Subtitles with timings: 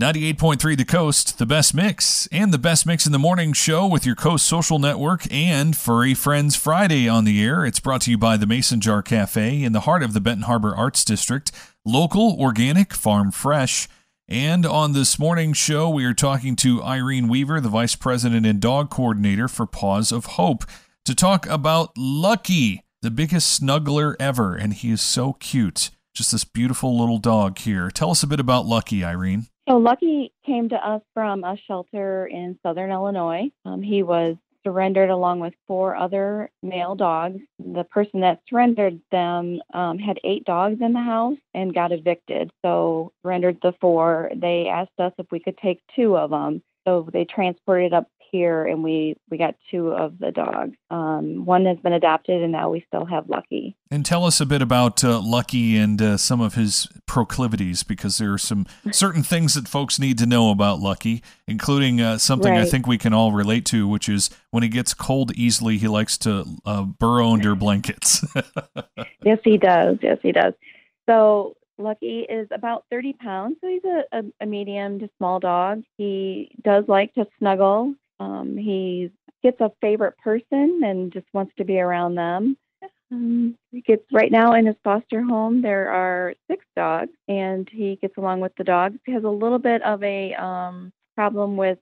[0.00, 4.06] 98.3 The Coast, the best mix, and the best mix in the morning show with
[4.06, 7.66] your Coast Social Network and Furry Friends Friday on the air.
[7.66, 10.44] It's brought to you by the Mason Jar Cafe in the heart of the Benton
[10.44, 11.52] Harbor Arts District.
[11.84, 13.88] Local, organic, farm fresh.
[14.26, 18.58] And on this morning's show, we are talking to Irene Weaver, the Vice President and
[18.58, 20.64] Dog Coordinator for Paws of Hope,
[21.04, 24.56] to talk about Lucky, the biggest snuggler ever.
[24.56, 25.90] And he is so cute.
[26.14, 27.90] Just this beautiful little dog here.
[27.90, 29.48] Tell us a bit about Lucky, Irene.
[29.70, 33.52] So Lucky came to us from a shelter in southern Illinois.
[33.64, 37.38] Um, he was surrendered along with four other male dogs.
[37.60, 42.50] The person that surrendered them um, had eight dogs in the house and got evicted.
[42.62, 44.32] So surrendered the four.
[44.34, 46.62] They asked us if we could take two of them.
[46.86, 50.76] So they transported up here, and we we got two of the dogs.
[50.90, 53.76] Um, one has been adopted, and now we still have Lucky.
[53.90, 58.18] And tell us a bit about uh, Lucky and uh, some of his proclivities, because
[58.18, 62.52] there are some certain things that folks need to know about Lucky, including uh, something
[62.52, 62.62] right.
[62.62, 65.88] I think we can all relate to, which is when he gets cold easily, he
[65.88, 68.24] likes to uh, burrow under blankets.
[69.24, 69.98] yes, he does.
[70.02, 70.54] Yes, he does.
[71.08, 75.82] So Lucky is about 30 pounds, so he's a, a, a, medium to small dog.
[75.96, 77.94] He does like to snuggle.
[78.18, 79.10] Um, he
[79.42, 82.56] gets a favorite person and just wants to be around them.
[83.12, 85.62] Um, he gets right now in his foster home.
[85.62, 88.98] There are six dogs, and he gets along with the dogs.
[89.04, 91.78] He has a little bit of a um, problem with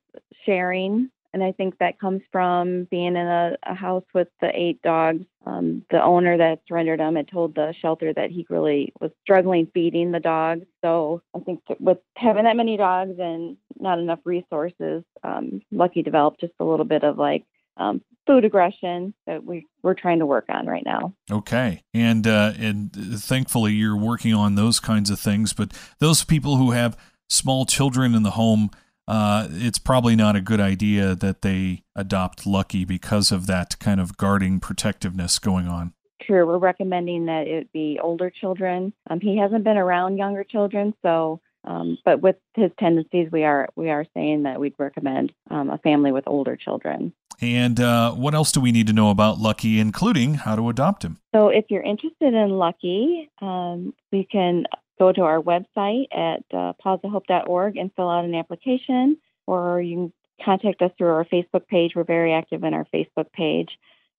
[0.46, 4.80] sharing and I think that comes from being in a, a house with the eight
[4.82, 5.24] dogs.
[5.46, 9.70] Um, the owner that surrendered them had told the shelter that he really was struggling
[9.72, 10.66] feeding the dogs.
[10.82, 16.40] So I think with having that many dogs and not enough resources, um, Lucky developed
[16.40, 17.44] just a little bit of like
[17.76, 21.14] um, food aggression that we we're trying to work on right now.
[21.30, 25.52] Okay, and uh, and thankfully you're working on those kinds of things.
[25.52, 26.98] But those people who have
[27.28, 28.70] small children in the home
[29.08, 34.00] uh, it's probably not a good idea that they adopt Lucky because of that kind
[34.00, 35.94] of guarding protectiveness going on.
[36.22, 38.92] Sure, we're recommending that it be older children.
[39.08, 43.68] Um, he hasn't been around younger children, so um, but with his tendencies, we are
[43.76, 47.12] we are saying that we'd recommend um, a family with older children.
[47.40, 51.04] And uh, what else do we need to know about Lucky, including how to adopt
[51.04, 51.18] him?
[51.34, 54.64] So, if you're interested in Lucky, um, we can
[54.98, 59.16] go to our website at uh, and fill out an application,
[59.46, 60.12] or you can
[60.44, 61.92] contact us through our Facebook page.
[61.94, 63.70] We're very active in our Facebook page.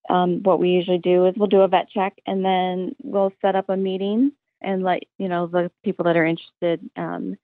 [0.08, 3.54] Um, what we usually do is we'll do a vet check and then we'll set
[3.54, 7.36] up a meeting and let you know the people that are interested um,